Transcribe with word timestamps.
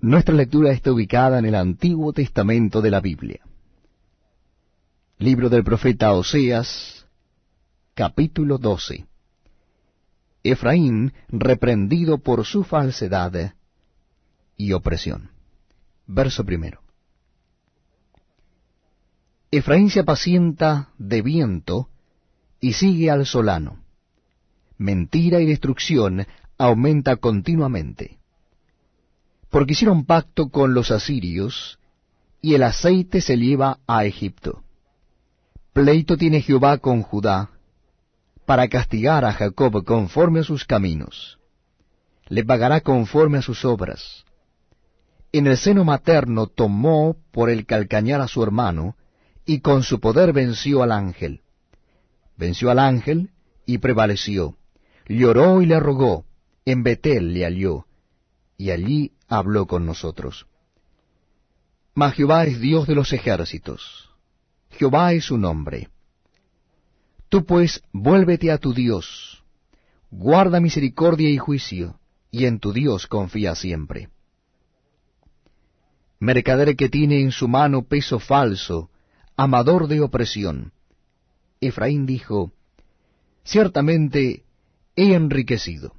Nuestra 0.00 0.32
lectura 0.32 0.70
está 0.70 0.92
ubicada 0.92 1.40
en 1.40 1.46
el 1.46 1.56
Antiguo 1.56 2.12
Testamento 2.12 2.80
de 2.80 2.90
la 2.92 3.00
Biblia. 3.00 3.40
Libro 5.18 5.48
del 5.48 5.64
profeta 5.64 6.12
Oseas, 6.12 7.04
capítulo 7.94 8.58
12. 8.58 9.08
Efraín 10.44 11.12
reprendido 11.26 12.18
por 12.18 12.44
su 12.44 12.62
falsedad 12.62 13.54
y 14.56 14.72
opresión. 14.72 15.32
Verso 16.06 16.44
primero. 16.44 16.80
Efraín 19.50 19.90
se 19.90 19.98
apacienta 19.98 20.90
de 20.96 21.22
viento 21.22 21.88
y 22.60 22.74
sigue 22.74 23.10
al 23.10 23.26
solano. 23.26 23.82
Mentira 24.76 25.40
y 25.40 25.46
destrucción 25.46 26.24
aumenta 26.56 27.16
continuamente. 27.16 28.18
Porque 29.50 29.72
hicieron 29.72 30.04
pacto 30.04 30.48
con 30.48 30.74
los 30.74 30.90
asirios, 30.90 31.78
y 32.40 32.54
el 32.54 32.62
aceite 32.62 33.20
se 33.20 33.36
lleva 33.36 33.78
a 33.86 34.04
Egipto. 34.04 34.62
Pleito 35.72 36.16
tiene 36.16 36.42
Jehová 36.42 36.78
con 36.78 37.02
Judá, 37.02 37.50
para 38.46 38.68
castigar 38.68 39.24
a 39.24 39.32
Jacob 39.32 39.84
conforme 39.84 40.40
a 40.40 40.44
sus 40.44 40.64
caminos. 40.64 41.38
Le 42.28 42.44
pagará 42.44 42.80
conforme 42.80 43.38
a 43.38 43.42
sus 43.42 43.64
obras. 43.64 44.24
En 45.32 45.46
el 45.46 45.56
seno 45.56 45.84
materno 45.84 46.46
tomó 46.46 47.16
por 47.30 47.50
el 47.50 47.66
calcañar 47.66 48.20
a 48.20 48.28
su 48.28 48.42
hermano, 48.42 48.96
y 49.44 49.60
con 49.60 49.82
su 49.82 50.00
poder 50.00 50.32
venció 50.32 50.82
al 50.82 50.92
ángel. 50.92 51.42
Venció 52.36 52.70
al 52.70 52.78
ángel 52.78 53.30
y 53.66 53.78
prevaleció. 53.78 54.56
Lloró 55.06 55.62
y 55.62 55.66
le 55.66 55.80
rogó, 55.80 56.24
en 56.64 56.82
Betel 56.82 57.34
le 57.34 57.46
alió, 57.46 57.86
y 58.58 58.72
allí 58.72 59.12
habló 59.28 59.66
con 59.66 59.86
nosotros. 59.86 60.46
Mas 61.94 62.14
Jehová 62.14 62.44
es 62.44 62.60
Dios 62.60 62.86
de 62.86 62.94
los 62.94 63.12
ejércitos, 63.12 64.10
Jehová 64.70 65.12
es 65.12 65.24
su 65.24 65.38
nombre. 65.38 65.88
Tú 67.28 67.44
pues 67.44 67.82
vuélvete 67.92 68.50
a 68.50 68.58
tu 68.58 68.74
Dios, 68.74 69.44
guarda 70.10 70.60
misericordia 70.60 71.30
y 71.30 71.38
juicio, 71.38 71.98
y 72.30 72.46
en 72.46 72.58
tu 72.58 72.72
Dios 72.72 73.06
confía 73.06 73.54
siempre. 73.54 74.08
Mercader 76.18 76.74
que 76.74 76.88
tiene 76.88 77.20
en 77.20 77.30
su 77.30 77.46
mano 77.46 77.82
peso 77.82 78.18
falso, 78.18 78.90
amador 79.36 79.86
de 79.86 80.00
opresión. 80.00 80.72
Efraín 81.60 82.06
dijo, 82.06 82.52
Ciertamente 83.44 84.42
he 84.96 85.14
enriquecido, 85.14 85.94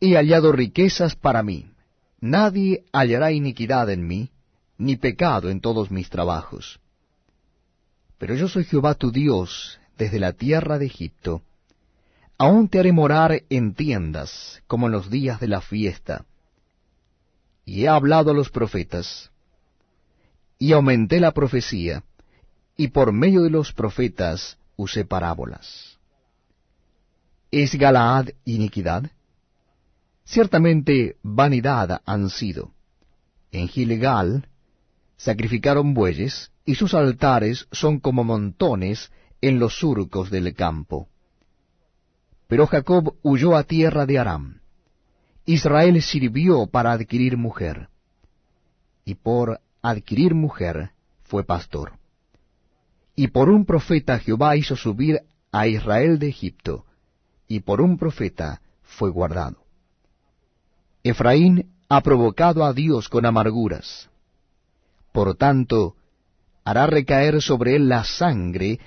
he 0.00 0.14
hallado 0.14 0.52
riquezas 0.52 1.16
para 1.16 1.42
mí, 1.42 1.71
nadie 2.22 2.84
hallará 2.92 3.32
iniquidad 3.32 3.90
en 3.90 4.06
mí, 4.06 4.30
ni 4.78 4.96
pecado 4.96 5.50
en 5.50 5.60
todos 5.60 5.90
mis 5.90 6.08
trabajos. 6.08 6.80
Pero 8.16 8.34
yo 8.36 8.48
soy 8.48 8.64
Jehová 8.64 8.94
tu 8.94 9.10
Dios 9.10 9.78
desde 9.98 10.20
la 10.20 10.32
tierra 10.32 10.78
de 10.78 10.86
Egipto. 10.86 11.42
Aún 12.38 12.68
te 12.68 12.78
haré 12.78 12.92
morar 12.92 13.42
en 13.50 13.74
tiendas, 13.74 14.62
como 14.66 14.86
en 14.86 14.92
los 14.92 15.10
días 15.10 15.40
de 15.40 15.48
la 15.48 15.60
fiesta. 15.60 16.24
Y 17.64 17.84
he 17.84 17.88
hablado 17.88 18.30
a 18.30 18.34
los 18.34 18.50
profetas, 18.50 19.30
y 20.58 20.72
aumenté 20.72 21.18
la 21.18 21.32
profecía, 21.32 22.04
y 22.76 22.88
por 22.88 23.12
medio 23.12 23.42
de 23.42 23.50
los 23.50 23.72
profetas 23.72 24.58
usé 24.76 25.04
parábolas. 25.04 25.98
¿Es 27.50 27.74
Galaad 27.74 28.30
iniquidad? 28.44 29.10
Ciertamente 30.24 31.16
vanidad 31.22 32.02
han 32.04 32.30
sido. 32.30 32.72
En 33.50 33.68
Gilgal 33.68 34.48
sacrificaron 35.16 35.94
bueyes, 35.94 36.50
y 36.64 36.76
sus 36.76 36.94
altares 36.94 37.66
son 37.72 37.98
como 37.98 38.24
montones 38.24 39.10
en 39.40 39.58
los 39.58 39.78
surcos 39.78 40.30
del 40.30 40.54
campo. 40.54 41.08
Pero 42.46 42.66
Jacob 42.66 43.16
huyó 43.22 43.56
a 43.56 43.64
tierra 43.64 44.06
de 44.06 44.18
Aram. 44.18 44.60
Israel 45.44 46.00
sirvió 46.02 46.66
para 46.66 46.92
adquirir 46.92 47.36
mujer, 47.36 47.88
y 49.04 49.16
por 49.16 49.60
adquirir 49.82 50.34
mujer 50.34 50.90
fue 51.24 51.44
pastor. 51.44 51.98
Y 53.16 53.28
por 53.28 53.48
un 53.48 53.64
profeta 53.64 54.18
Jehová 54.20 54.56
hizo 54.56 54.76
subir 54.76 55.20
a 55.50 55.66
Israel 55.66 56.18
de 56.18 56.28
Egipto, 56.28 56.86
y 57.48 57.60
por 57.60 57.80
un 57.80 57.98
profeta 57.98 58.62
fue 58.82 59.10
guardado. 59.10 59.61
Efraín 61.04 61.70
ha 61.88 62.00
provocado 62.00 62.64
a 62.64 62.72
Dios 62.72 63.08
con 63.08 63.26
amarguras. 63.26 64.08
Por 65.12 65.34
tanto, 65.34 65.96
hará 66.64 66.86
recaer 66.86 67.42
sobre 67.42 67.76
él 67.76 67.88
la 67.88 68.04
sangre 68.04 68.78